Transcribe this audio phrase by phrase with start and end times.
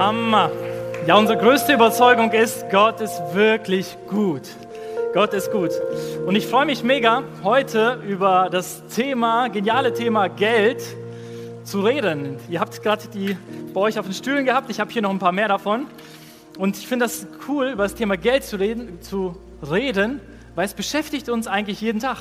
[0.00, 0.50] Hammer.
[1.06, 4.48] Ja, unsere größte Überzeugung ist, Gott ist wirklich gut.
[5.12, 5.72] Gott ist gut.
[6.24, 10.82] Und ich freue mich mega, heute über das Thema, geniale Thema Geld
[11.64, 12.38] zu reden.
[12.48, 13.36] Ihr habt gerade die
[13.74, 14.70] bei euch auf den Stühlen gehabt.
[14.70, 15.86] Ich habe hier noch ein paar mehr davon.
[16.56, 19.36] Und ich finde das cool, über das Thema Geld zu reden, zu
[19.70, 20.22] reden,
[20.54, 22.16] weil es beschäftigt uns eigentlich jeden Tag.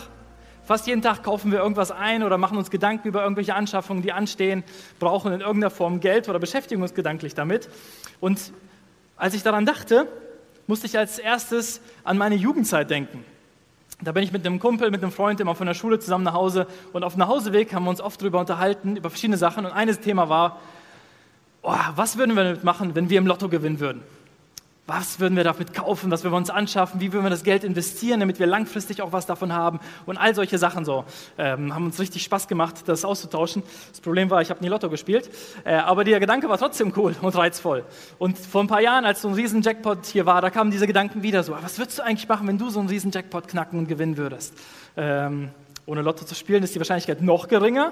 [0.70, 4.13] Fast jeden Tag kaufen wir irgendwas ein oder machen uns Gedanken über irgendwelche Anschaffungen, die
[4.13, 4.63] anstehen,
[4.99, 7.67] brauchen in irgendeiner Form Geld oder beschäftigen uns gedanklich damit.
[8.20, 8.53] Und
[9.17, 10.08] als ich daran dachte,
[10.67, 13.25] musste ich als erstes an meine Jugendzeit denken.
[14.03, 16.35] Da bin ich mit einem Kumpel, mit einem Freund immer von der Schule zusammen nach
[16.35, 19.72] Hause und auf dem Nachhauseweg haben wir uns oft darüber unterhalten, über verschiedene Sachen und
[19.72, 20.59] eines Thema war,
[21.63, 24.03] oh, was würden wir damit machen, wenn wir im Lotto gewinnen würden?
[24.89, 26.09] Was würden wir damit kaufen?
[26.09, 26.99] Was würden wir uns anschaffen?
[26.99, 29.80] Wie würden wir das Geld investieren, damit wir langfristig auch was davon haben?
[30.07, 31.05] Und all solche Sachen so.
[31.38, 33.61] Ähm, haben uns richtig Spaß gemacht, das auszutauschen.
[33.91, 35.30] Das Problem war, ich habe nie Lotto gespielt.
[35.63, 37.86] Äh, aber der Gedanke war trotzdem cool und reizvoll.
[38.17, 40.88] Und vor ein paar Jahren, als so ein riesen Jackpot hier war, da kamen diese
[40.88, 41.55] Gedanken wieder so.
[41.61, 44.55] Was würdest du eigentlich machen, wenn du so einen riesen Jackpot knacken und gewinnen würdest?
[44.97, 45.49] Ähm,
[45.86, 47.92] ohne Lotto zu spielen ist die Wahrscheinlichkeit noch geringer.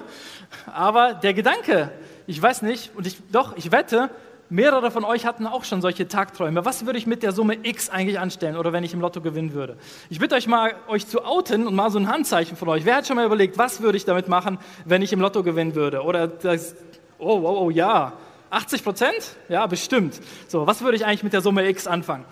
[0.66, 1.92] Aber der Gedanke,
[2.26, 4.10] ich weiß nicht, und ich, doch, ich wette,
[4.50, 6.64] Mehrere von euch hatten auch schon solche Tagträume.
[6.64, 9.52] Was würde ich mit der Summe X eigentlich anstellen oder wenn ich im Lotto gewinnen
[9.52, 9.76] würde?
[10.08, 12.86] Ich bitte euch mal, euch zu outen und mal so ein Handzeichen von euch.
[12.86, 15.74] Wer hat schon mal überlegt, was würde ich damit machen, wenn ich im Lotto gewinnen
[15.74, 16.02] würde?
[16.02, 16.74] Oder das,
[17.18, 18.14] oh, oh, oh, ja.
[18.48, 19.36] 80 Prozent?
[19.50, 20.18] Ja, bestimmt.
[20.46, 22.24] So, was würde ich eigentlich mit der Summe X anfangen?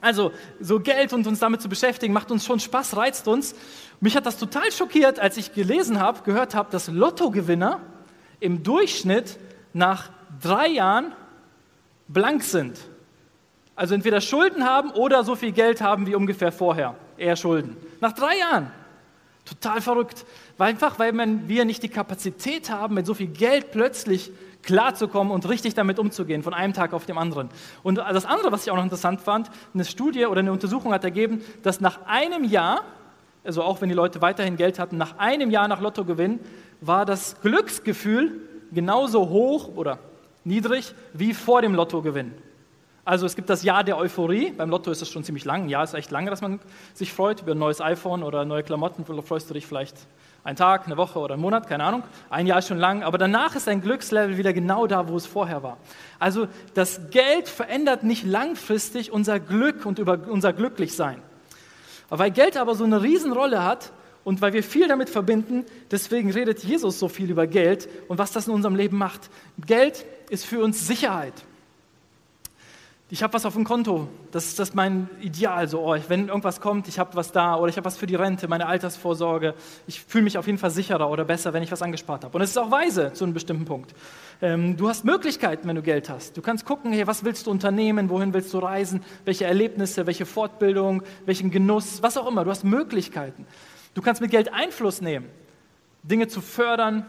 [0.00, 3.54] Also, so Geld und uns damit zu beschäftigen, macht uns schon Spaß, reizt uns.
[4.00, 7.80] Mich hat das total schockiert, als ich gelesen habe, gehört habe, dass Lottogewinner
[8.40, 9.38] im Durchschnitt
[9.74, 11.12] nach drei Jahren
[12.08, 12.78] blank sind.
[13.74, 16.94] Also entweder Schulden haben oder so viel Geld haben wie ungefähr vorher.
[17.18, 17.76] Eher Schulden.
[18.00, 18.70] Nach drei Jahren.
[19.44, 20.24] Total verrückt.
[20.56, 21.12] Weil einfach, weil
[21.46, 26.42] wir nicht die Kapazität haben, mit so viel Geld plötzlich klarzukommen und richtig damit umzugehen,
[26.42, 27.48] von einem Tag auf den anderen.
[27.82, 31.04] Und das andere, was ich auch noch interessant fand, eine Studie oder eine Untersuchung hat
[31.04, 32.82] ergeben, dass nach einem Jahr,
[33.44, 36.40] also auch wenn die Leute weiterhin Geld hatten, nach einem Jahr nach Lottogewinn
[36.80, 38.40] war das Glücksgefühl
[38.72, 40.00] genauso hoch oder
[40.46, 42.32] niedrig wie vor dem Lottogewinn.
[43.04, 44.50] Also es gibt das Jahr der Euphorie.
[44.50, 45.64] Beim Lotto ist es schon ziemlich lang.
[45.64, 46.58] Ein Jahr ist echt lange, dass man
[46.92, 49.04] sich freut über ein neues iPhone oder neue Klamotten.
[49.22, 49.96] Freust du dich vielleicht
[50.42, 52.02] einen Tag, eine Woche oder einen Monat, keine Ahnung.
[52.30, 55.26] Ein Jahr ist schon lang, aber danach ist dein Glückslevel wieder genau da, wo es
[55.26, 55.76] vorher war.
[56.18, 61.22] Also das Geld verändert nicht langfristig unser Glück und über unser Glücklichsein.
[62.08, 63.92] Weil Geld aber so eine Riesenrolle hat,
[64.26, 68.32] und weil wir viel damit verbinden, deswegen redet Jesus so viel über Geld und was
[68.32, 69.30] das in unserem Leben macht.
[69.64, 71.34] Geld ist für uns Sicherheit.
[73.08, 75.68] Ich habe was auf dem Konto, das ist das mein Ideal.
[75.68, 78.16] So, oh, wenn irgendwas kommt, ich habe was da oder ich habe was für die
[78.16, 79.54] Rente, meine Altersvorsorge.
[79.86, 82.36] Ich fühle mich auf jeden Fall sicherer oder besser, wenn ich was angespart habe.
[82.36, 83.94] Und es ist auch weise zu einem bestimmten Punkt.
[84.42, 86.36] Ähm, du hast Möglichkeiten, wenn du Geld hast.
[86.36, 90.26] Du kannst gucken, hey, was willst du unternehmen, wohin willst du reisen, welche Erlebnisse, welche
[90.26, 92.42] Fortbildung, welchen Genuss, was auch immer.
[92.42, 93.46] Du hast Möglichkeiten.
[93.94, 95.30] Du kannst mit Geld Einfluss nehmen,
[96.02, 97.06] Dinge zu fördern,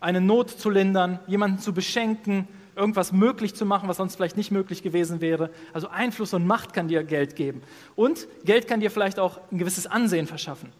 [0.00, 4.50] eine Not zu lindern, jemanden zu beschenken, irgendwas möglich zu machen, was sonst vielleicht nicht
[4.50, 5.50] möglich gewesen wäre.
[5.72, 7.62] Also Einfluss und Macht kann dir Geld geben.
[7.96, 10.72] Und Geld kann dir vielleicht auch ein gewisses Ansehen verschaffen.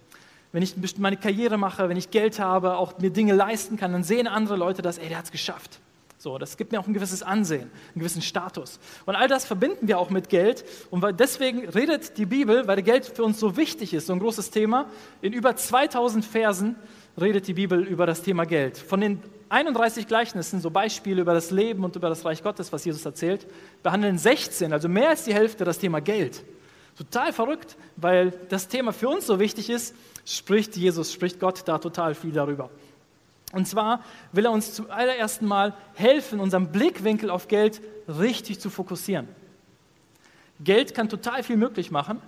[0.52, 4.04] Wenn ich meine Karriere mache, wenn ich Geld habe, auch mir Dinge leisten kann, dann
[4.04, 5.80] sehen andere Leute das, ey, der hat es geschafft.
[6.20, 8.80] So, das gibt mir auch ein gewisses Ansehen, einen gewissen Status.
[9.06, 10.64] Und all das verbinden wir auch mit Geld.
[10.90, 14.50] Und deswegen redet die Bibel, weil Geld für uns so wichtig ist, so ein großes
[14.50, 14.86] Thema.
[15.22, 16.74] In über 2000 Versen
[17.20, 18.78] redet die Bibel über das Thema Geld.
[18.78, 22.84] Von den 31 Gleichnissen, so Beispiele über das Leben und über das Reich Gottes, was
[22.84, 23.46] Jesus erzählt,
[23.82, 26.44] behandeln 16, also mehr als die Hälfte, das Thema Geld.
[26.96, 31.78] Total verrückt, weil das Thema für uns so wichtig ist, spricht Jesus, spricht Gott da
[31.78, 32.70] total viel darüber.
[33.52, 38.68] Und zwar will er uns zum allerersten Mal helfen, unseren Blickwinkel auf Geld richtig zu
[38.68, 39.28] fokussieren.
[40.60, 42.20] Geld kann total viel möglich machen,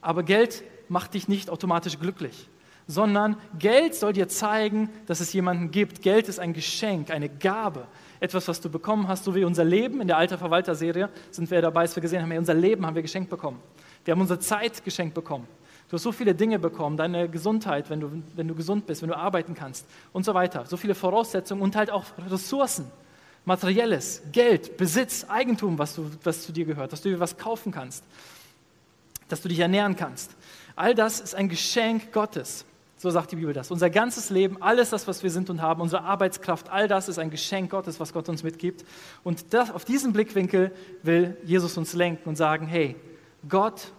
[0.00, 2.48] aber Geld macht dich nicht automatisch glücklich,
[2.86, 6.02] sondern Geld soll dir zeigen, dass es jemanden gibt.
[6.02, 7.86] Geld ist ein Geschenk, eine Gabe,
[8.20, 10.00] etwas, was du bekommen hast, so wie unser Leben.
[10.00, 13.02] In der Alter Verwalter-Serie sind wir dabei, dass wir gesehen haben, unser Leben haben wir
[13.02, 13.60] geschenkt bekommen.
[14.04, 15.46] Wir haben unsere Zeit geschenkt bekommen.
[15.88, 19.10] Du hast so viele Dinge bekommen, deine Gesundheit, wenn du, wenn du gesund bist, wenn
[19.10, 20.64] du arbeiten kannst und so weiter.
[20.64, 22.90] So viele Voraussetzungen und halt auch Ressourcen,
[23.44, 27.72] materielles, Geld, Besitz, Eigentum, was, du, was zu dir gehört, dass du dir was kaufen
[27.72, 28.04] kannst,
[29.28, 30.34] dass du dich ernähren kannst.
[30.76, 32.64] All das ist ein Geschenk Gottes.
[33.02, 33.72] So sagt die Bibel das.
[33.72, 37.18] Unser ganzes Leben, alles das, was wir sind und haben, unsere Arbeitskraft, all das ist
[37.18, 38.84] ein Geschenk Gottes, was Gott uns mitgibt.
[39.24, 40.70] Und das, auf diesen Blickwinkel
[41.02, 42.94] will Jesus uns lenken und sagen, hey,
[43.48, 43.90] Gott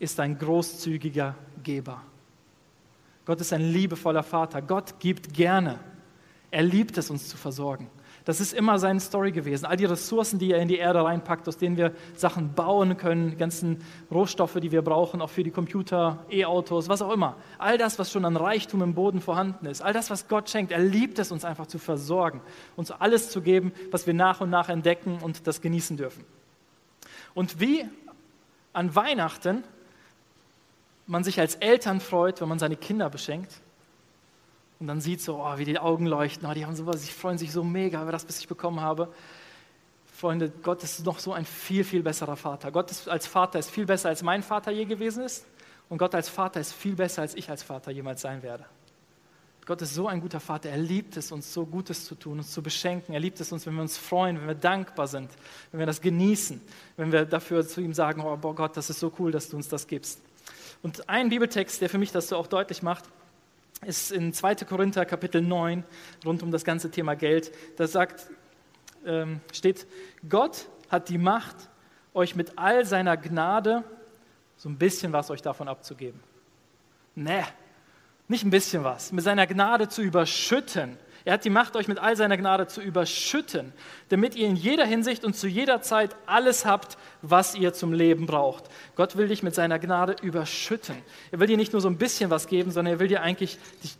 [0.00, 2.02] ist ein großzügiger Geber.
[3.24, 4.60] Gott ist ein liebevoller Vater.
[4.62, 5.78] Gott gibt gerne.
[6.50, 7.86] Er liebt es, uns zu versorgen.
[8.24, 9.64] Das ist immer seine Story gewesen.
[9.64, 13.30] All die Ressourcen, die er in die Erde reinpackt, aus denen wir Sachen bauen können,
[13.30, 13.78] die ganzen
[14.10, 17.36] Rohstoffe, die wir brauchen, auch für die Computer, E-Autos, was auch immer.
[17.58, 20.72] All das, was schon an Reichtum im Boden vorhanden ist, all das, was Gott schenkt,
[20.72, 22.40] er liebt es, uns einfach zu versorgen,
[22.76, 26.24] uns alles zu geben, was wir nach und nach entdecken und das genießen dürfen.
[27.34, 27.86] Und wie
[28.72, 29.64] an Weihnachten
[31.06, 33.60] man sich als Eltern freut, wenn man seine Kinder beschenkt,
[34.80, 37.36] und dann sieht so, oh, wie die Augen leuchten, oh, die haben sowas, sie freuen
[37.36, 39.12] sich so mega über das, was ich bekommen habe.
[40.06, 42.72] Freunde, Gott ist noch so ein viel, viel besserer Vater.
[42.72, 45.46] Gott ist, als Vater ist viel besser, als mein Vater je gewesen ist.
[45.90, 48.64] Und Gott als Vater ist viel besser, als ich als Vater jemals sein werde.
[49.66, 50.70] Gott ist so ein guter Vater.
[50.70, 53.14] Er liebt es, uns so Gutes zu tun, uns zu beschenken.
[53.14, 55.30] Er liebt es uns, wenn wir uns freuen, wenn wir dankbar sind,
[55.70, 56.60] wenn wir das genießen,
[56.96, 59.68] wenn wir dafür zu ihm sagen, oh Gott, das ist so cool, dass du uns
[59.68, 60.20] das gibst.
[60.82, 63.04] Und ein Bibeltext, der für mich das so auch deutlich macht,
[63.82, 64.56] ist in 2.
[64.56, 65.84] Korinther Kapitel 9
[66.24, 67.52] rund um das ganze Thema Geld.
[67.76, 68.30] Da sagt,
[69.06, 69.86] ähm, steht,
[70.28, 71.56] Gott hat die Macht,
[72.12, 73.84] euch mit all seiner Gnade
[74.56, 76.20] so ein bisschen was euch davon abzugeben.
[77.14, 77.44] Nee,
[78.28, 81.98] nicht ein bisschen was, mit seiner Gnade zu überschütten er hat die Macht, euch mit
[81.98, 83.72] all seiner Gnade zu überschütten,
[84.08, 88.26] damit ihr in jeder Hinsicht und zu jeder Zeit alles habt, was ihr zum Leben
[88.26, 88.64] braucht.
[88.96, 90.96] Gott will dich mit seiner Gnade überschütten.
[91.30, 93.58] Er will dir nicht nur so ein bisschen was geben, sondern er will dir eigentlich,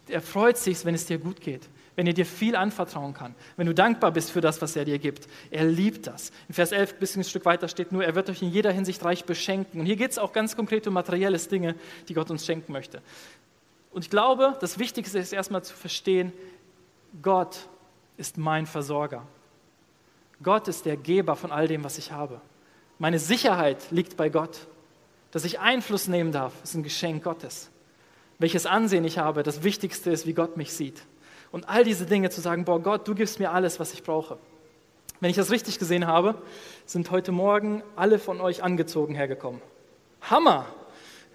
[0.08, 3.66] er freut sich, wenn es dir gut geht, wenn er dir viel anvertrauen kann, wenn
[3.66, 5.28] du dankbar bist für das, was er dir gibt.
[5.50, 6.32] Er liebt das.
[6.48, 8.72] In Vers 11, ein bisschen ein Stück weiter steht nur, er wird euch in jeder
[8.72, 9.80] Hinsicht reich beschenken.
[9.80, 11.74] Und hier geht es auch ganz konkret um materielles Dinge,
[12.08, 13.02] die Gott uns schenken möchte.
[13.90, 16.32] Und ich glaube, das Wichtigste ist erstmal zu verstehen,
[17.22, 17.68] Gott
[18.16, 19.26] ist mein Versorger.
[20.42, 22.40] Gott ist der Geber von all dem, was ich habe.
[22.98, 24.66] Meine Sicherheit liegt bei Gott.
[25.30, 27.70] Dass ich Einfluss nehmen darf, ist ein Geschenk Gottes.
[28.38, 31.02] Welches Ansehen ich habe, das Wichtigste ist, wie Gott mich sieht.
[31.52, 34.38] Und all diese Dinge zu sagen, boah Gott, du gibst mir alles, was ich brauche.
[35.20, 36.40] Wenn ich das richtig gesehen habe,
[36.86, 39.60] sind heute Morgen alle von euch angezogen hergekommen.
[40.22, 40.66] Hammer!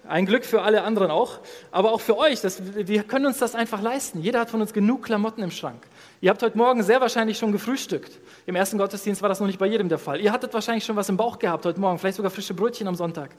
[0.08, 1.38] Ein Glück für alle anderen auch,
[1.70, 2.40] aber auch für euch.
[2.40, 4.20] Das, wir können uns das einfach leisten.
[4.20, 5.82] Jeder hat von uns genug Klamotten im Schrank.
[6.20, 8.18] Ihr habt heute Morgen sehr wahrscheinlich schon gefrühstückt.
[8.46, 10.20] Im ersten Gottesdienst war das noch nicht bei jedem der Fall.
[10.20, 12.94] Ihr hattet wahrscheinlich schon was im Bauch gehabt heute Morgen, vielleicht sogar frische Brötchen am
[12.94, 13.30] Sonntag.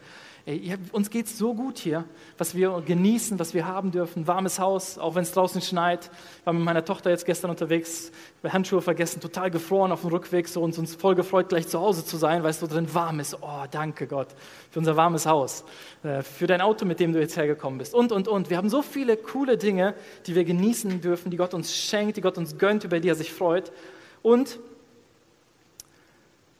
[0.47, 2.05] Ey, uns geht es so gut hier,
[2.37, 4.27] was wir genießen, was wir haben dürfen.
[4.27, 6.09] Warmes Haus, auch wenn es draußen schneit.
[6.45, 8.13] War mit meiner Tochter jetzt gestern unterwegs,
[8.47, 12.05] Handschuhe vergessen, total gefroren auf dem Rückweg so, und uns voll gefreut, gleich zu Hause
[12.05, 13.37] zu sein, weil es so drin warm ist.
[13.41, 14.29] Oh, danke Gott
[14.71, 15.65] für unser warmes Haus,
[16.03, 18.49] äh, für dein Auto, mit dem du jetzt hergekommen bist und, und, und.
[18.49, 19.95] Wir haben so viele coole Dinge,
[20.27, 23.15] die wir genießen dürfen, die Gott uns schenkt, die Gott uns gönnt, über die er
[23.15, 23.73] sich freut.
[24.21, 24.59] Und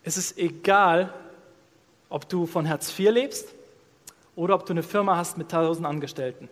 [0.04, 1.14] es ist egal,
[2.10, 3.54] ob du von Herz 4 lebst
[4.38, 6.48] oder ob du eine Firma hast mit tausend Angestellten.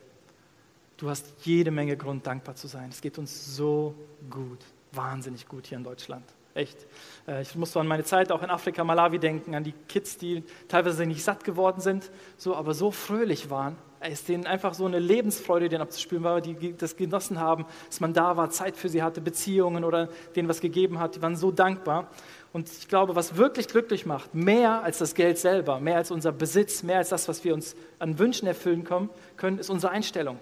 [0.98, 2.90] Du hast jede Menge Grund, dankbar zu sein.
[2.90, 3.94] Es geht uns so
[4.30, 4.60] gut,
[4.92, 6.26] wahnsinnig gut hier in Deutschland.
[6.56, 6.88] Echt.
[7.28, 10.18] Äh, ich muss so an meine Zeit auch in Afrika, Malawi denken, an die Kids,
[10.18, 13.76] die teilweise nicht satt geworden sind, so, aber so fröhlich waren.
[14.00, 18.00] Es ist denen einfach so eine Lebensfreude, denen abzuspüren war, die das genossen haben, dass
[18.00, 21.16] man da war, Zeit für sie hatte, Beziehungen oder denen was gegeben hat.
[21.16, 22.10] Die waren so dankbar.
[22.56, 26.32] Und ich glaube, was wirklich glücklich macht, mehr als das Geld selber, mehr als unser
[26.32, 30.40] Besitz, mehr als das, was wir uns an Wünschen erfüllen können, ist unsere Einstellung.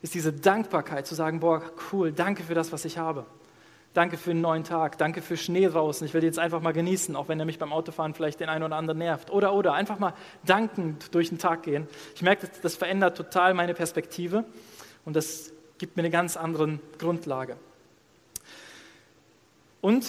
[0.00, 1.60] Ist diese Dankbarkeit zu sagen, boah,
[1.90, 3.26] cool, danke für das, was ich habe.
[3.94, 6.06] Danke für einen neuen Tag, danke für Schnee draußen.
[6.06, 8.62] Ich will jetzt einfach mal genießen, auch wenn er mich beim Autofahren vielleicht den einen
[8.62, 9.32] oder anderen nervt.
[9.32, 10.14] Oder, oder, einfach mal
[10.46, 11.88] dankend durch den Tag gehen.
[12.14, 14.44] Ich merke, das verändert total meine Perspektive
[15.04, 17.56] und das gibt mir eine ganz andere Grundlage.
[19.80, 20.06] Und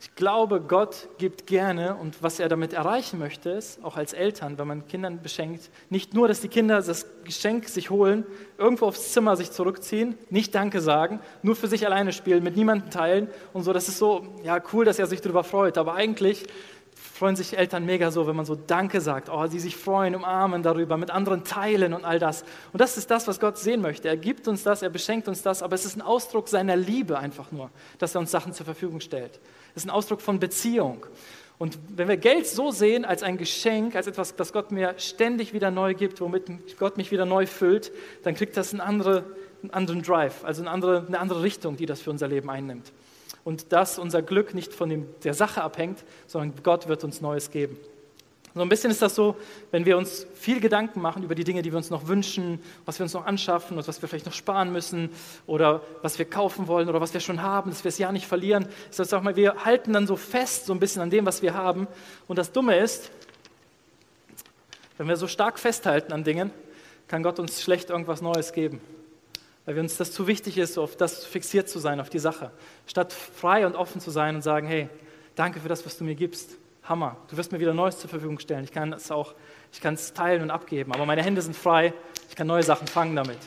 [0.00, 4.56] ich glaube, Gott gibt gerne und was er damit erreichen möchte, ist, auch als Eltern,
[4.56, 8.24] wenn man Kindern beschenkt, nicht nur, dass die Kinder das Geschenk sich holen,
[8.58, 12.90] irgendwo aufs Zimmer sich zurückziehen, nicht Danke sagen, nur für sich alleine spielen, mit niemandem
[12.90, 13.72] teilen und so.
[13.72, 16.46] Das ist so, ja, cool, dass er sich darüber freut, aber eigentlich
[16.94, 20.62] freuen sich Eltern mega so, wenn man so Danke sagt, oh, sie sich freuen, umarmen
[20.62, 22.44] darüber, mit anderen teilen und all das.
[22.72, 24.06] Und das ist das, was Gott sehen möchte.
[24.06, 27.18] Er gibt uns das, er beschenkt uns das, aber es ist ein Ausdruck seiner Liebe
[27.18, 29.40] einfach nur, dass er uns Sachen zur Verfügung stellt.
[29.78, 31.06] Es ist ein Ausdruck von Beziehung.
[31.56, 35.52] Und wenn wir Geld so sehen als ein Geschenk, als etwas, das Gott mir ständig
[35.52, 37.92] wieder neu gibt, womit Gott mich wieder neu füllt,
[38.24, 39.24] dann kriegt das einen, andere,
[39.62, 42.92] einen anderen Drive, also eine andere, eine andere Richtung, die das für unser Leben einnimmt
[43.44, 47.52] und dass unser Glück nicht von dem, der Sache abhängt, sondern Gott wird uns Neues
[47.52, 47.76] geben.
[48.58, 49.36] So ein bisschen ist das so,
[49.70, 52.98] wenn wir uns viel Gedanken machen über die Dinge, die wir uns noch wünschen, was
[52.98, 55.10] wir uns noch anschaffen und was wir vielleicht noch sparen müssen
[55.46, 58.26] oder was wir kaufen wollen oder was wir schon haben, dass wir es ja nicht
[58.26, 58.66] verlieren.
[58.90, 61.40] Ich sage auch mal, wir halten dann so fest so ein bisschen an dem, was
[61.40, 61.86] wir haben.
[62.26, 63.12] Und das Dumme ist,
[64.96, 66.50] wenn wir so stark festhalten an Dingen,
[67.06, 68.80] kann Gott uns schlecht irgendwas Neues geben.
[69.66, 72.50] weil wir uns das zu wichtig ist, auf das fixiert zu sein, auf die Sache.
[72.88, 74.88] Statt frei und offen zu sein und sagen, hey,
[75.36, 76.56] danke für das, was du mir gibst.
[76.88, 78.64] Hammer, du wirst mir wieder Neues zur Verfügung stellen.
[78.64, 79.34] Ich kann es auch,
[79.72, 81.92] ich kann es teilen und abgeben, aber meine Hände sind frei,
[82.28, 83.38] ich kann neue Sachen fangen damit.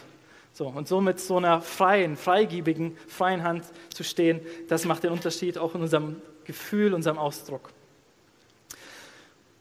[0.53, 5.12] So, und so mit so einer freien, freigiebigen, freien Hand zu stehen, das macht den
[5.12, 7.69] Unterschied auch in unserem Gefühl, unserem Ausdruck.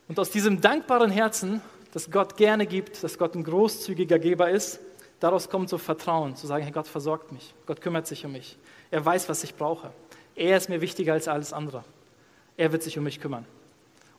[0.09, 4.81] Und aus diesem dankbaren Herzen, das Gott gerne gibt, dass Gott ein großzügiger Geber ist,
[5.21, 8.59] daraus kommt so Vertrauen, zu sagen, hey, Gott versorgt mich, Gott kümmert sich um mich,
[8.91, 9.93] er weiß, was ich brauche.
[10.35, 11.85] Er ist mir wichtiger als alles andere.
[12.57, 13.47] Er wird sich um mich kümmern.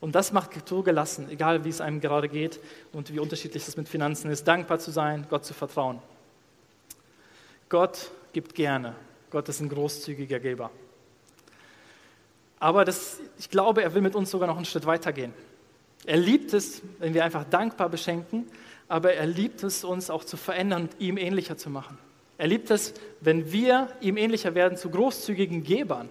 [0.02, 2.60] Und das macht so gelassen, egal wie es einem gerade geht
[2.92, 6.02] und wie unterschiedlich es mit Finanzen ist, dankbar zu sein, Gott zu vertrauen.
[7.70, 8.96] Gott gibt gerne.
[9.30, 10.72] Gott ist ein großzügiger Geber.
[12.60, 15.34] Aber das, ich glaube, er will mit uns sogar noch einen Schritt weiter gehen.
[16.06, 18.48] Er liebt es, wenn wir einfach dankbar beschenken,
[18.88, 21.98] aber er liebt es, uns auch zu verändern und ihm ähnlicher zu machen.
[22.38, 26.10] Er liebt es, wenn wir ihm ähnlicher werden zu großzügigen Gebern.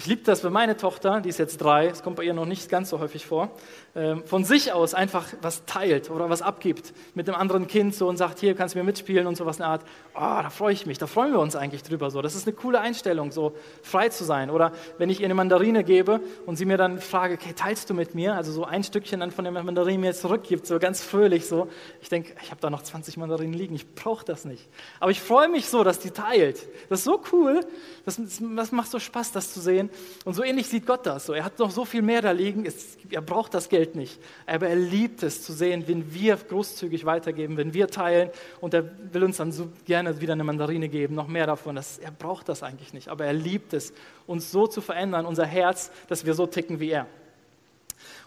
[0.00, 2.46] Ich liebe das, wenn meine Tochter, die ist jetzt drei, das kommt bei ihr noch
[2.46, 3.50] nicht ganz so häufig vor,
[3.94, 8.08] ähm, von sich aus einfach was teilt oder was abgibt mit einem anderen Kind so
[8.08, 9.82] und sagt, hier kannst du mir mitspielen und sowas in der Art.
[10.14, 12.22] Oh, da freue ich mich, da freuen wir uns eigentlich drüber so.
[12.22, 13.52] Das ist eine coole Einstellung, so
[13.82, 14.48] frei zu sein.
[14.48, 17.92] Oder wenn ich ihr eine Mandarine gebe und sie mir dann frage, okay, teilst du
[17.92, 18.36] mit mir?
[18.36, 21.68] Also so ein Stückchen dann von der Mandarine mir zurückgibt, so ganz fröhlich so.
[22.00, 24.66] Ich denke, ich habe da noch 20 Mandarinen liegen, ich brauche das nicht.
[24.98, 26.66] Aber ich freue mich so, dass die teilt.
[26.88, 27.60] Das ist so cool,
[28.06, 28.18] das,
[28.56, 29.89] das macht so Spaß, das zu sehen.
[30.24, 31.28] Und so ähnlich sieht Gott das.
[31.28, 32.66] Er hat noch so viel mehr da liegen,
[33.10, 34.20] er braucht das Geld Geld nicht.
[34.46, 38.30] Aber er liebt es zu sehen, wenn wir großzügig weitergeben, wenn wir teilen.
[38.60, 41.76] Und er will uns dann so gerne wieder eine Mandarine geben, noch mehr davon.
[41.76, 43.08] Das, er braucht das eigentlich nicht.
[43.08, 43.92] Aber er liebt es,
[44.26, 47.06] uns so zu verändern, unser Herz, dass wir so ticken wie er.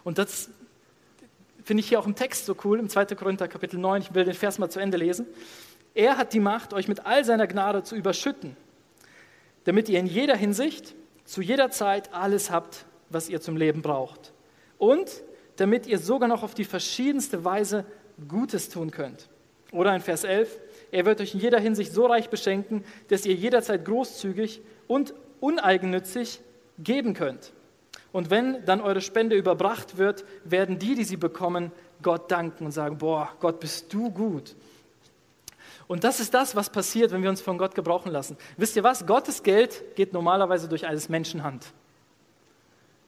[0.02, 0.50] Und das
[1.64, 3.06] finde ich hier auch im Text so cool, im 2.
[3.06, 4.02] Korinther Kapitel 9.
[4.02, 5.26] Ich will den Vers mal zu Ende lesen.
[5.94, 8.56] Er hat die Macht, euch mit all seiner Gnade zu überschütten,
[9.64, 14.32] damit ihr in jeder Hinsicht, zu jeder Zeit alles habt, was ihr zum Leben braucht.
[14.78, 15.22] Und
[15.56, 17.84] damit ihr sogar noch auf die verschiedenste Weise
[18.28, 19.28] Gutes tun könnt.
[19.72, 20.60] Oder in Vers 11,
[20.92, 26.40] er wird euch in jeder Hinsicht so reich beschenken, dass ihr jederzeit großzügig und uneigennützig
[26.78, 27.52] geben könnt.
[28.12, 32.72] Und wenn dann eure Spende überbracht wird, werden die, die sie bekommen, Gott danken und
[32.72, 34.54] sagen, boah, Gott, bist du gut.
[35.86, 38.36] Und das ist das, was passiert, wenn wir uns von Gott gebrauchen lassen.
[38.56, 39.06] Wisst ihr was?
[39.06, 41.66] Gottes Geld geht normalerweise durch eines Menschen Hand.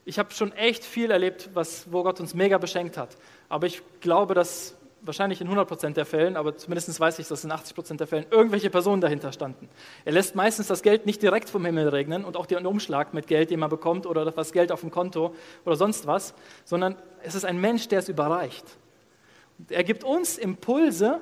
[0.04, 3.16] Ich habe schon echt viel erlebt, was, wo Gott uns mega beschenkt hat.
[3.49, 7.52] Aber ich glaube, dass wahrscheinlich in 100% der Fällen, aber zumindest weiß ich, dass in
[7.52, 9.68] 80% der Fällen irgendwelche Personen dahinter standen.
[10.04, 13.26] Er lässt meistens das Geld nicht direkt vom Himmel regnen und auch den Umschlag mit
[13.26, 17.35] Geld, den man bekommt oder das Geld auf dem Konto oder sonst was, sondern es
[17.35, 18.64] ist ein Mensch, der es überreicht.
[19.71, 21.21] Er gibt uns Impulse,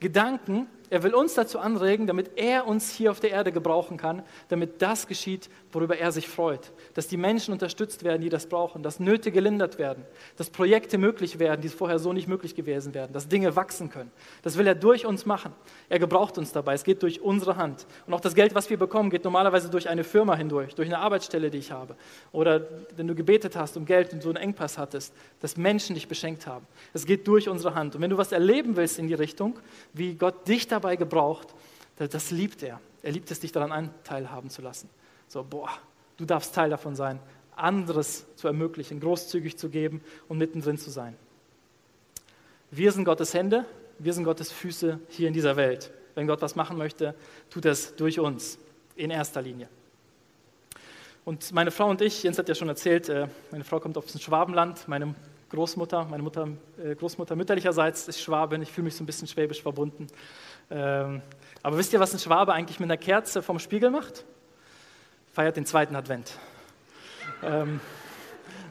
[0.00, 4.22] Gedanken, er will uns dazu anregen, damit er uns hier auf der Erde gebrauchen kann,
[4.48, 6.72] damit das geschieht, worüber er sich freut.
[6.94, 10.04] Dass die Menschen unterstützt werden, die das brauchen, dass Nöte gelindert werden,
[10.36, 14.10] dass Projekte möglich werden, die vorher so nicht möglich gewesen wären, dass Dinge wachsen können.
[14.42, 15.52] Das will er durch uns machen.
[15.88, 16.74] Er gebraucht uns dabei.
[16.74, 17.86] Es geht durch unsere Hand.
[18.06, 20.98] Und auch das Geld, was wir bekommen, geht normalerweise durch eine Firma hindurch, durch eine
[20.98, 21.96] Arbeitsstelle, die ich habe.
[22.32, 22.62] Oder
[22.96, 26.46] wenn du gebetet hast um Geld und so einen Engpass hattest, dass Menschen dich beschenkt
[26.46, 26.66] haben.
[26.92, 27.94] Es geht durch unsere Hand.
[27.94, 29.58] Und wenn du was erleben willst in die Richtung,
[29.92, 31.48] wie Gott dich da dabei gebraucht,
[31.96, 32.80] das liebt er.
[33.02, 34.88] Er liebt es, dich daran Anteil haben zu lassen.
[35.28, 35.70] So, boah,
[36.16, 37.18] du darfst Teil davon sein,
[37.54, 41.16] anderes zu ermöglichen, großzügig zu geben und mittendrin zu sein.
[42.70, 43.64] Wir sind Gottes Hände,
[43.98, 45.90] wir sind Gottes Füße hier in dieser Welt.
[46.14, 47.14] Wenn Gott was machen möchte,
[47.50, 48.58] tut er es durch uns,
[48.94, 49.68] in erster Linie.
[51.24, 54.06] Und meine Frau und ich, Jens hat ja schon erzählt, äh, meine Frau kommt aus
[54.06, 55.14] dem Schwabenland, meine
[55.50, 56.48] Großmutter, meine Mutter,
[56.82, 60.06] äh, Großmutter mütterlicherseits ist Schwabin, ich fühle mich so ein bisschen schwäbisch verbunden.
[60.70, 61.22] Ähm,
[61.62, 64.24] aber wisst ihr, was ein Schwabe eigentlich mit einer Kerze vom Spiegel macht?
[65.32, 66.32] Feiert den zweiten Advent.
[67.42, 67.80] Ähm,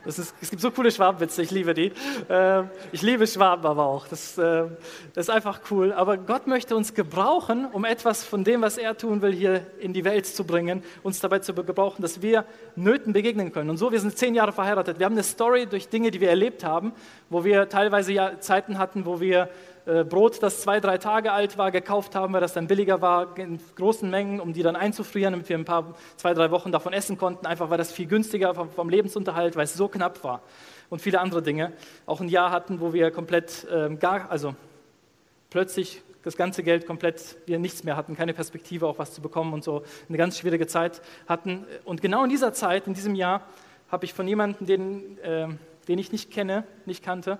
[0.06, 1.92] ist, es gibt so coole Schwabenwitze, ich liebe die.
[2.30, 4.08] Ähm, ich liebe Schwaben aber auch.
[4.08, 4.70] Das, das,
[5.16, 5.94] ist einfach cool.
[5.94, 9.94] Aber Gott möchte uns gebrauchen, um etwas von dem, was er tun will, hier in
[9.94, 13.70] die Welt zu bringen, uns dabei zu gebrauchen, dass wir Nöten begegnen können.
[13.70, 15.00] Und so, wir sind zehn Jahre verheiratet.
[15.00, 16.94] Wir haben eine Story durch Dinge, die wir erlebt haben,
[17.30, 19.48] wo wir teilweise ja Zeiten hatten, wo wir äh,
[19.86, 23.60] Brot, das zwei, drei Tage alt war, gekauft haben, weil das dann billiger war, in
[23.75, 27.18] großen Mengen, um die dann einzufrieren, damit wir ein paar, zwei, drei Wochen davon essen
[27.18, 30.42] konnten, einfach weil das viel günstiger vom, vom Lebensunterhalt, weil es so knapp war.
[30.89, 31.74] Und viele andere Dinge.
[32.08, 34.56] Auch ein Jahr hatten, wo wir komplett ähm, gar, also
[35.51, 39.54] plötzlich das ganze Geld komplett, wir nichts mehr hatten, keine Perspektive, auch was zu bekommen
[39.54, 41.65] und so eine ganz schwierige Zeit hatten.
[41.84, 43.42] Und genau in dieser Zeit, in diesem Jahr,
[43.92, 45.48] habe ich von jemandem, den, äh,
[45.88, 47.38] den ich nicht kenne, nicht kannte,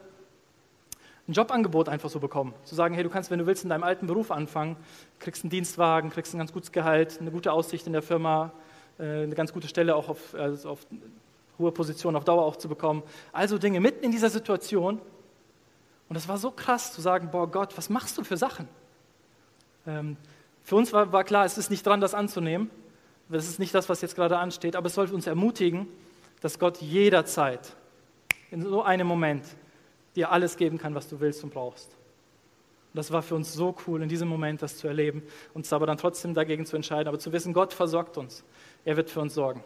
[1.27, 2.53] ein Jobangebot einfach so bekommen.
[2.65, 4.75] Zu sagen, hey, du kannst, wenn du willst, in deinem alten Beruf anfangen,
[5.20, 8.51] kriegst einen Dienstwagen, kriegst ein ganz gutes Gehalt, eine gute Aussicht in der Firma,
[9.00, 10.88] äh, eine ganz gute Stelle auch auf, also auf
[11.58, 13.01] hohe Position auf Dauer auch zu bekommen.
[13.32, 15.01] Also Dinge mitten in dieser Situation.
[16.08, 18.67] Und das war so krass zu sagen, boah Gott, was machst du für Sachen?
[19.88, 20.17] Ähm,
[20.63, 22.70] für uns war, war klar, es ist nicht dran, das anzunehmen.
[23.29, 25.88] Das ist nicht das, was jetzt gerade ansteht, aber es soll uns ermutigen,
[26.41, 27.75] dass Gott jederzeit,
[28.51, 29.44] in so einem Moment,
[30.15, 31.89] dir alles geben kann, was du willst und brauchst.
[32.93, 35.22] Das war für uns so cool, in diesem Moment das zu erleben,
[35.53, 38.43] uns aber dann trotzdem dagegen zu entscheiden, aber zu wissen, Gott versorgt uns.
[38.86, 39.63] Er wird für uns sorgen.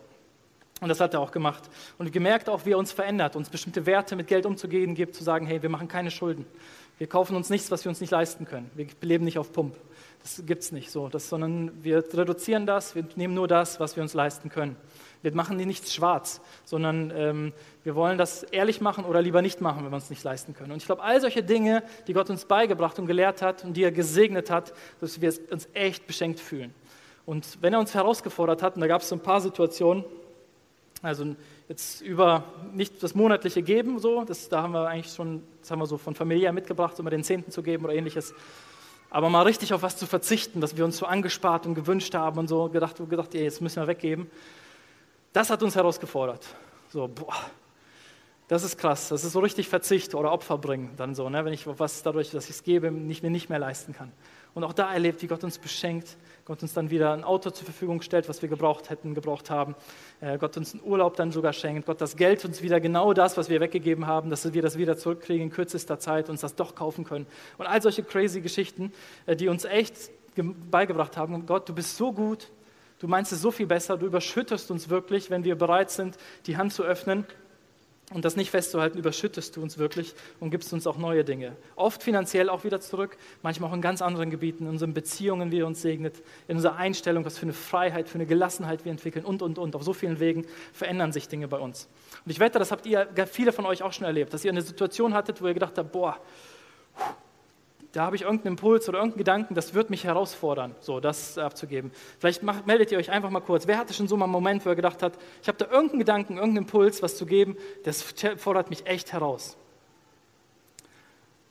[0.81, 1.69] Und das hat er auch gemacht.
[1.97, 5.23] Und gemerkt auch, wie er uns verändert, uns bestimmte Werte mit Geld umzugehen gibt, zu
[5.23, 6.45] sagen, hey, wir machen keine Schulden.
[6.97, 8.71] Wir kaufen uns nichts, was wir uns nicht leisten können.
[8.75, 9.75] Wir leben nicht auf Pump.
[10.21, 13.95] Das gibt es nicht so, das, sondern wir reduzieren das, wir nehmen nur das, was
[13.95, 14.75] wir uns leisten können.
[15.21, 19.83] Wir machen nichts schwarz, sondern ähm, wir wollen das ehrlich machen oder lieber nicht machen,
[19.83, 20.71] wenn wir uns nicht leisten können.
[20.71, 23.83] Und ich glaube, all solche Dinge, die Gott uns beigebracht und gelehrt hat und die
[23.83, 26.73] er gesegnet hat, dass wir uns echt beschenkt fühlen.
[27.25, 30.05] Und wenn er uns herausgefordert hat, und da gab es so ein paar Situationen,
[31.01, 31.35] also
[31.67, 35.79] jetzt über nicht das monatliche Geben, so, das, da haben wir eigentlich schon, das haben
[35.79, 38.33] wir so von Familie mitgebracht, um den Zehnten zu geben oder ähnliches.
[39.09, 42.37] Aber mal richtig auf was zu verzichten, was wir uns so angespart und gewünscht haben
[42.39, 44.29] und so gedacht, gedacht ey, jetzt müssen wir weggeben.
[45.33, 46.45] Das hat uns herausgefordert.
[46.89, 47.35] So, boah,
[48.49, 49.09] das ist krass.
[49.09, 51.45] Das ist so richtig Verzicht oder Opfer bringen, dann so, ne?
[51.45, 54.11] wenn ich was dadurch, dass ich es gebe, nicht, mir nicht mehr leisten kann.
[54.55, 57.65] Und auch da erlebt, wie Gott uns beschenkt, Gott uns dann wieder ein Auto zur
[57.65, 59.75] Verfügung stellt, was wir gebraucht hätten, gebraucht haben.
[60.19, 61.85] Äh, Gott uns einen Urlaub dann sogar schenkt.
[61.85, 64.97] Gott das Geld uns wieder genau das, was wir weggegeben haben, dass wir das wieder
[64.97, 67.27] zurückkriegen in kürzester Zeit, uns das doch kaufen können.
[67.59, 68.91] Und all solche crazy Geschichten,
[69.27, 70.09] äh, die uns echt
[70.71, 71.45] beigebracht haben.
[71.45, 72.49] Gott, du bist so gut,
[72.97, 76.57] Du meinst es so viel besser, du überschüttest uns wirklich, wenn wir bereit sind, die
[76.57, 77.25] Hand zu öffnen
[78.11, 81.55] und das nicht festzuhalten, überschüttest du uns wirklich und gibst uns auch neue Dinge.
[81.75, 85.59] Oft finanziell auch wieder zurück, manchmal auch in ganz anderen Gebieten, in unseren Beziehungen, wie
[85.59, 89.25] er uns segnet, in unserer Einstellung, was für eine Freiheit, für eine Gelassenheit wir entwickeln
[89.25, 89.75] und, und, und.
[89.75, 91.87] Auf so vielen Wegen verändern sich Dinge bei uns.
[92.25, 94.61] Und ich wette, das habt ihr, viele von euch auch schon erlebt, dass ihr eine
[94.61, 96.19] Situation hattet, wo ihr gedacht habt, boah,
[97.91, 101.91] da habe ich irgendeinen Impuls oder irgendeinen Gedanken, das wird mich herausfordern, so das abzugeben.
[102.19, 103.67] Vielleicht macht, meldet ihr euch einfach mal kurz.
[103.67, 105.99] Wer hatte schon so mal einen Moment, wo er gedacht hat, ich habe da irgendeinen
[105.99, 108.01] Gedanken, irgendeinen Impuls, was zu geben, das
[108.37, 109.58] fordert mich echt heraus.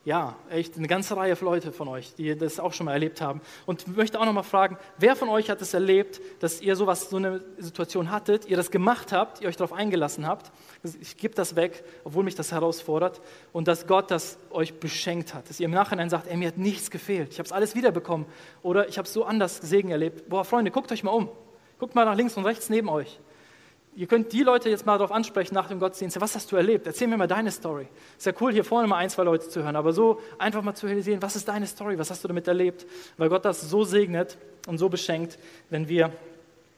[0.08, 3.20] Ja, echt eine ganze Reihe von Leute von euch, die das auch schon mal erlebt
[3.20, 3.42] haben.
[3.66, 6.76] Und ich möchte auch noch mal fragen, wer von euch hat es erlebt, dass ihr
[6.76, 10.50] sowas, so eine Situation hattet, ihr das gemacht habt, ihr euch darauf eingelassen habt,
[10.98, 13.20] ich gebe das weg, obwohl mich das herausfordert,
[13.52, 16.56] und dass Gott das euch beschenkt hat, dass ihr im Nachhinein sagt, ey, mir hat
[16.56, 18.26] nichts gefehlt, ich habe es alles wiederbekommen,
[18.62, 20.30] oder ich habe so anders Segen erlebt.
[20.30, 21.28] Boah, Freunde, guckt euch mal um,
[21.78, 23.20] guckt mal nach links und rechts neben euch
[23.98, 26.20] ihr könnt die Leute jetzt mal darauf ansprechen nach dem Gottesdienst.
[26.20, 26.86] Was hast du erlebt?
[26.86, 27.88] Erzähl mir mal deine Story.
[28.16, 30.74] Ist ja cool, hier vorne mal ein, zwei Leute zu hören, aber so einfach mal
[30.74, 31.98] zu realisieren, was ist deine Story?
[31.98, 32.86] Was hast du damit erlebt?
[33.16, 35.36] Weil Gott das so segnet und so beschenkt,
[35.68, 36.12] wenn wir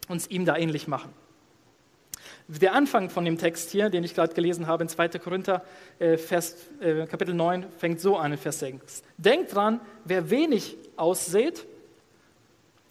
[0.08, 1.12] uns ihm da ähnlich machen.
[2.48, 5.08] Der Anfang von dem Text hier, den ich gerade gelesen habe in 2.
[5.18, 5.62] Korinther,
[5.98, 9.02] äh, Vers, äh, Kapitel 9, fängt so an in Vers 6.
[9.18, 11.66] Denkt dran, wer wenig aussät,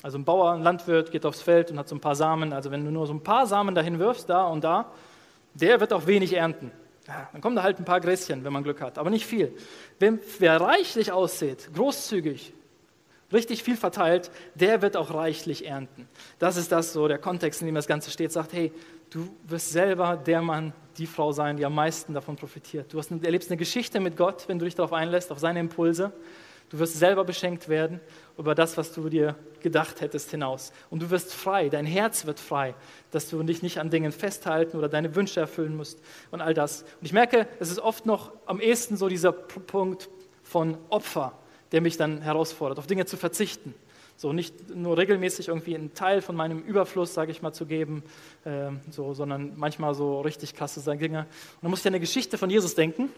[0.01, 2.53] also ein Bauer, ein Landwirt geht aufs Feld und hat so ein paar Samen.
[2.53, 4.91] Also wenn du nur so ein paar Samen dahin wirfst, da und da,
[5.53, 6.71] der wird auch wenig ernten.
[7.33, 9.53] Dann kommen da halt ein paar Gräschen, wenn man Glück hat, aber nicht viel.
[9.97, 12.53] Wer, wer reichlich aussieht, großzügig,
[13.33, 16.07] richtig viel verteilt, der wird auch reichlich ernten.
[16.38, 18.71] Das ist das so, der Kontext, in dem das Ganze steht, sagt, hey,
[19.09, 22.93] du wirst selber der Mann, die Frau sein, die am meisten davon profitiert.
[22.93, 26.12] Du hast, erlebst eine Geschichte mit Gott, wenn du dich darauf einlässt, auf seine Impulse.
[26.69, 27.99] Du wirst selber beschenkt werden
[28.38, 30.71] über das, was du dir gedacht hättest hinaus.
[30.89, 32.75] Und du wirst frei, dein Herz wird frei,
[33.12, 35.99] dass du dich nicht an Dingen festhalten oder deine Wünsche erfüllen musst
[36.32, 36.84] und all das.
[36.84, 40.10] Und ich merke, es ist oft noch am ehesten so dieser Punkt
[40.43, 41.34] von Opfer,
[41.71, 43.73] der mich dann herausfordert, auf Dinge zu verzichten.
[44.15, 48.03] So nicht nur regelmäßig irgendwie einen Teil von meinem Überfluss, sage ich mal, zu geben,
[48.43, 51.19] äh, so, sondern manchmal so richtig krasse Dinge.
[51.19, 51.27] Und
[51.62, 53.10] dann muss ich an eine Geschichte von Jesus denken.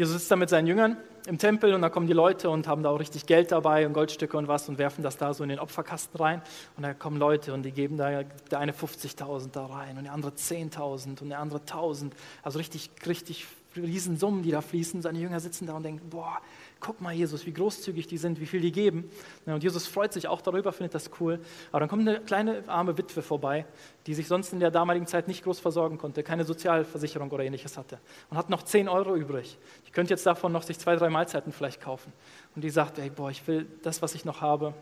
[0.00, 2.82] Jesus sitzt da mit seinen Jüngern im Tempel und da kommen die Leute und haben
[2.82, 5.50] da auch richtig Geld dabei und Goldstücke und was und werfen das da so in
[5.50, 6.40] den Opferkasten rein.
[6.78, 10.14] Und da kommen Leute und die geben da der eine 50.000 da rein und der
[10.14, 12.12] andere 10.000 und der andere 1.000.
[12.42, 15.02] Also richtig, richtig Riesensummen, die da fließen.
[15.02, 16.38] Seine Jünger sitzen da und denken, boah,
[16.80, 19.10] guck mal, Jesus, wie großzügig die sind, wie viel die geben.
[19.44, 21.38] Und Jesus freut sich auch darüber, findet das cool.
[21.70, 23.66] Aber dann kommt eine kleine arme Witwe vorbei,
[24.06, 27.76] die sich sonst in der damaligen Zeit nicht groß versorgen konnte, keine Sozialversicherung oder ähnliches
[27.76, 27.98] hatte
[28.30, 29.58] und hat noch 10 Euro übrig.
[29.86, 32.12] Die könnte jetzt davon noch sich zwei, drei Mahlzeiten vielleicht kaufen.
[32.56, 34.72] Und die sagt, ey, boah, ich will das, was ich noch habe,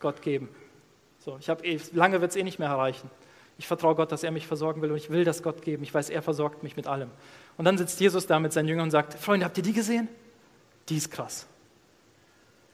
[0.00, 0.48] Gott geben.
[1.20, 3.10] So, ich habe eh, lange wird es eh nicht mehr erreichen.
[3.56, 5.84] Ich vertraue Gott, dass er mich versorgen will und ich will das Gott geben.
[5.84, 7.10] Ich weiß, er versorgt mich mit allem.
[7.56, 10.08] Und dann sitzt Jesus da mit seinen Jüngern und sagt, Freunde, habt ihr die gesehen?
[10.88, 11.46] Die ist krass.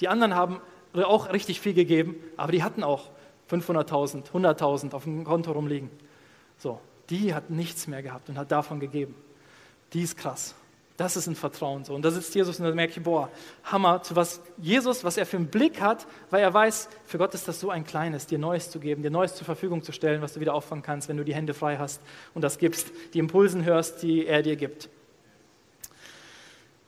[0.01, 0.61] Die anderen haben
[0.95, 3.11] auch richtig viel gegeben, aber die hatten auch
[3.51, 5.91] 500.000, 100.000 auf dem Konto rumliegen.
[6.59, 9.15] So, die hat nichts mehr gehabt und hat davon gegeben.
[9.93, 10.55] Die ist krass.
[10.97, 11.95] Das ist ein Vertrauen so.
[11.95, 13.31] Und da sitzt Jesus und da merke ich, boah,
[13.65, 17.33] Hammer, zu was Jesus, was er für einen Blick hat, weil er weiß, für Gott
[17.33, 20.21] ist das so ein kleines, dir Neues zu geben, dir Neues zur Verfügung zu stellen,
[20.21, 22.03] was du wieder auffangen kannst, wenn du die Hände frei hast
[22.35, 24.91] und das gibst, die Impulsen hörst, die er dir gibt.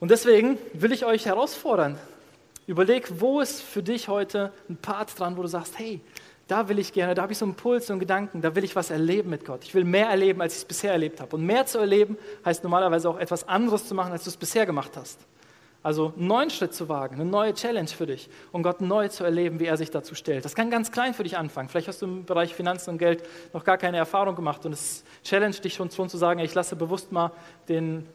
[0.03, 1.97] Und deswegen will ich euch herausfordern,
[2.67, 6.01] überleg, wo ist für dich heute ein Part dran, wo du sagst, hey,
[6.49, 8.65] da will ich gerne, da habe ich so einen Puls, so einen Gedanken, da will
[8.65, 9.61] ich was erleben mit Gott.
[9.63, 11.37] Ich will mehr erleben, als ich es bisher erlebt habe.
[11.37, 14.67] Und mehr zu erleben heißt normalerweise auch etwas anderes zu machen, als du es bisher
[14.67, 15.21] gemacht hast.
[15.85, 19.23] Also einen neuen Schritt zu wagen, eine neue Challenge für dich und Gott neu zu
[19.23, 20.45] erleben, wie er sich dazu stellt.
[20.45, 21.69] Das kann ganz klein für dich anfangen.
[21.69, 25.05] Vielleicht hast du im Bereich Finanzen und Geld noch gar keine Erfahrung gemacht und es
[25.23, 27.31] challenge dich schon, schon zu sagen, ich lasse bewusst mal
[27.69, 28.09] den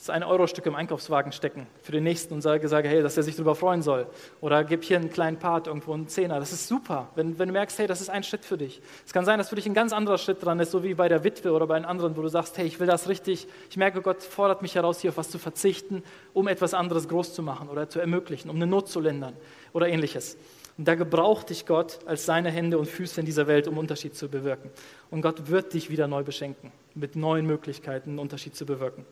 [0.00, 3.22] das ein Euro-Stück im Einkaufswagen stecken für den Nächsten und sage, sage, hey, dass er
[3.22, 4.06] sich darüber freuen soll.
[4.40, 6.40] Oder gib hier einen kleinen Part, irgendwo einen Zehner.
[6.40, 8.80] Das ist super, wenn, wenn du merkst, hey, das ist ein Schritt für dich.
[9.06, 11.08] Es kann sein, dass für dich ein ganz anderer Schritt dran ist, so wie bei
[11.08, 13.76] der Witwe oder bei einem anderen, wo du sagst, hey, ich will das richtig, ich
[13.76, 17.42] merke, Gott fordert mich heraus, hier auf was zu verzichten, um etwas anderes groß zu
[17.42, 19.34] machen oder zu ermöglichen, um eine Not zu lindern
[19.74, 20.38] oder ähnliches.
[20.78, 24.16] Und da gebraucht dich Gott als seine Hände und Füße in dieser Welt, um Unterschied
[24.16, 24.70] zu bewirken.
[25.10, 29.04] Und Gott wird dich wieder neu beschenken, mit neuen Möglichkeiten einen Unterschied zu bewirken.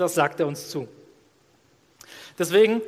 [0.00, 0.88] Das sagt er uns zu.
[2.38, 2.80] Deswegen,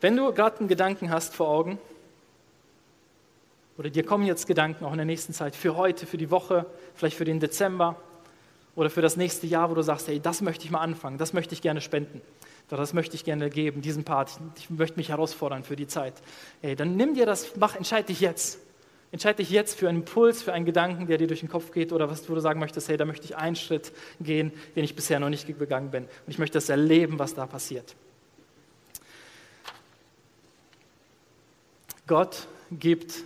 [0.00, 1.78] wenn du gerade einen Gedanken hast vor Augen,
[3.78, 6.66] oder dir kommen jetzt Gedanken auch in der nächsten Zeit für heute, für die Woche,
[6.96, 7.94] vielleicht für den Dezember
[8.74, 11.32] oder für das nächste Jahr, wo du sagst, hey, das möchte ich mal anfangen, das
[11.32, 12.20] möchte ich gerne spenden,
[12.70, 16.14] das möchte ich gerne geben, diesen Part, ich möchte mich herausfordern für die Zeit.
[16.60, 18.58] Hey, dann nimm dir das, mach, entscheide dich jetzt.
[19.12, 21.92] Entscheide dich jetzt für einen Impuls, für einen Gedanken, der dir durch den Kopf geht
[21.92, 25.20] oder was du sagen möchtest, hey, da möchte ich einen Schritt gehen, den ich bisher
[25.20, 26.04] noch nicht gegangen bin.
[26.04, 27.94] Und ich möchte das erleben, was da passiert.
[32.06, 33.24] Gott gibt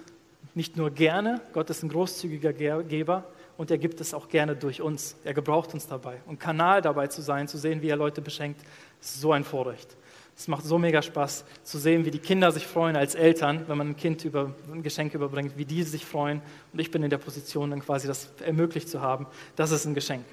[0.55, 3.25] nicht nur gerne, Gott ist ein großzügiger Geber
[3.57, 5.17] und er gibt es auch gerne durch uns.
[5.25, 6.21] Er gebraucht uns dabei.
[6.27, 8.61] Und Kanal dabei zu sein, zu sehen, wie er Leute beschenkt,
[9.01, 9.97] ist so ein Vorrecht.
[10.41, 13.77] Es macht so mega Spaß zu sehen, wie die Kinder sich freuen als Eltern, wenn
[13.77, 16.41] man ein Kind über, ein Geschenk überbringt, wie die sich freuen.
[16.73, 19.27] Und ich bin in der Position, dann quasi das ermöglicht zu haben.
[19.55, 20.25] Das ist ein Geschenk.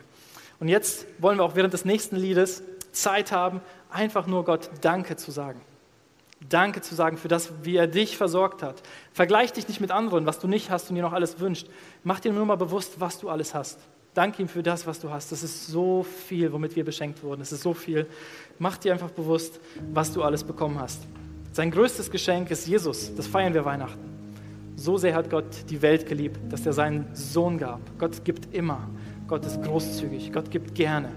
[0.62, 5.18] Und jetzt wollen wir auch während des nächsten Liedes Zeit haben, einfach nur Gott Danke
[5.18, 5.60] zu sagen.
[6.48, 8.84] Danke zu sagen für das, wie er dich versorgt hat.
[9.12, 11.68] Vergleich dich nicht mit anderen, was du nicht hast und dir noch alles wünscht.
[12.06, 13.78] Mach dir nur mal bewusst, was du alles hast.
[14.18, 15.32] Danke ihm für das, was du hast.
[15.32, 17.40] Das ist so viel, womit wir beschenkt wurden.
[17.40, 18.08] Es ist so viel.
[18.58, 19.60] Mach dir einfach bewusst,
[19.94, 21.04] was du alles bekommen hast.
[21.52, 23.14] Sein größtes Geschenk ist Jesus.
[23.14, 24.00] Das feiern wir Weihnachten.
[24.76, 27.80] So sehr hat Gott die Welt geliebt, dass er seinen Sohn gab.
[28.00, 28.90] Gott gibt immer.
[29.28, 30.34] Gott ist großzügig.
[30.34, 31.12] Gott gibt gerne.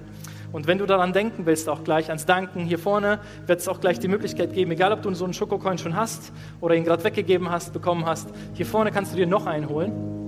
[0.52, 3.80] Und wenn du daran denken willst, auch gleich ans Danken, hier vorne wird es auch
[3.80, 7.02] gleich die Möglichkeit geben, egal ob du so einen Schokocoin schon hast oder ihn gerade
[7.02, 10.19] weggegeben hast, bekommen hast, hier vorne kannst du dir noch einen holen.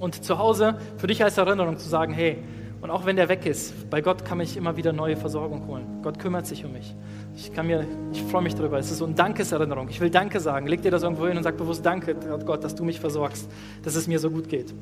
[0.00, 2.38] Und zu Hause für dich als Erinnerung zu sagen, hey,
[2.80, 6.00] und auch wenn der weg ist, bei Gott kann ich immer wieder neue Versorgung holen.
[6.02, 6.94] Gott kümmert sich um mich.
[7.36, 8.78] Ich, kann mir, ich freue mich darüber.
[8.78, 9.88] Es ist so eine Dankeserinnerung.
[9.88, 10.68] Ich will Danke sagen.
[10.68, 12.14] Leg dir das irgendwo hin und sag bewusst Danke,
[12.46, 13.50] Gott, dass du mich versorgst,
[13.82, 14.72] dass es mir so gut geht.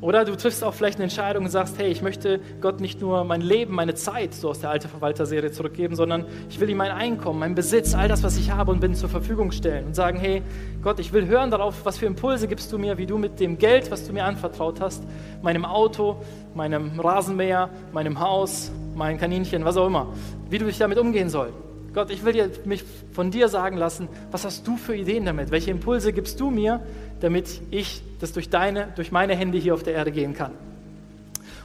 [0.00, 3.24] Oder du triffst auch vielleicht eine Entscheidung und sagst, hey, ich möchte Gott nicht nur
[3.24, 6.92] mein Leben, meine Zeit, so aus der alte Verwalter-Serie zurückgeben, sondern ich will ihm mein
[6.92, 10.18] Einkommen, mein Besitz, all das, was ich habe und bin, zur Verfügung stellen und sagen,
[10.20, 10.42] hey,
[10.82, 13.58] Gott, ich will hören darauf, was für Impulse gibst du mir, wie du mit dem
[13.58, 15.02] Geld, was du mir anvertraut hast,
[15.42, 16.22] meinem Auto,
[16.54, 20.12] meinem Rasenmäher, meinem Haus, meinem Kaninchen, was auch immer,
[20.48, 21.54] wie du dich damit umgehen sollst.
[21.94, 25.50] Gott, ich will dir, mich von dir sagen lassen, was hast du für Ideen damit?
[25.50, 26.80] Welche Impulse gibst du mir,
[27.20, 30.52] damit ich das durch, deine, durch meine Hände hier auf der Erde gehen kann?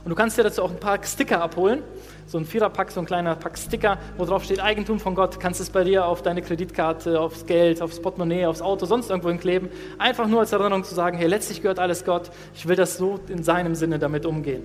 [0.04, 1.82] Und du kannst dir dazu auch ein paar Sticker abholen,
[2.28, 5.40] so ein Viererpack, so ein kleiner Pack Sticker, wo drauf steht Eigentum von Gott.
[5.40, 9.30] Kannst es bei dir auf deine Kreditkarte, aufs Geld, aufs Portemonnaie, aufs Auto, sonst irgendwo
[9.30, 9.70] hinkleben.
[10.00, 12.32] Einfach nur als Erinnerung zu sagen, hey, letztlich gehört alles Gott.
[12.54, 14.64] Ich will das so in seinem Sinne damit umgehen.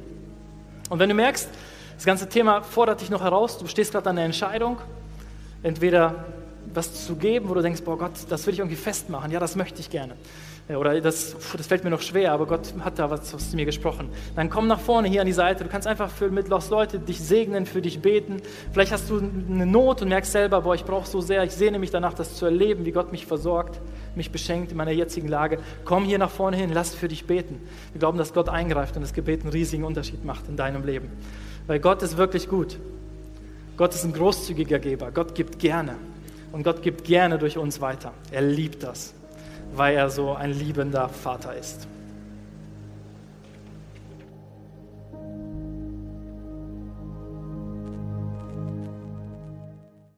[0.90, 1.48] Und wenn du merkst,
[1.94, 4.78] das ganze Thema fordert dich noch heraus, du stehst gerade an der Entscheidung,
[5.62, 6.24] entweder
[6.74, 9.56] was zu geben, wo du denkst, boah Gott, das will ich irgendwie festmachen, ja, das
[9.56, 10.14] möchte ich gerne.
[10.76, 13.64] Oder das, das fällt mir noch schwer, aber Gott hat da was, was zu mir
[13.64, 14.10] gesprochen.
[14.36, 15.64] Dann komm nach vorne hier an die Seite.
[15.64, 18.42] Du kannst einfach für mit Lost Leute dich segnen, für dich beten.
[18.72, 21.78] Vielleicht hast du eine Not und merkst selber, boah, ich brauche so sehr, ich sehne
[21.78, 23.80] mich danach, das zu erleben, wie Gott mich versorgt,
[24.14, 25.58] mich beschenkt in meiner jetzigen Lage.
[25.86, 27.60] Komm hier nach vorne hin, lass für dich beten.
[27.92, 31.08] Wir glauben, dass Gott eingreift und das Gebet einen riesigen Unterschied macht in deinem Leben.
[31.66, 32.78] Weil Gott ist wirklich gut.
[33.78, 35.12] Gott ist ein großzügiger Geber.
[35.12, 35.94] Gott gibt gerne.
[36.52, 38.12] Und Gott gibt gerne durch uns weiter.
[38.30, 39.14] Er liebt das,
[39.74, 41.86] weil er so ein liebender Vater ist.